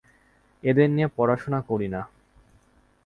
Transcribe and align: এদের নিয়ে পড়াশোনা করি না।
এদের 0.63 0.87
নিয়ে 0.89 1.07
পড়াশোনা 1.17 1.59
করি 1.61 1.87
না। 1.87 2.01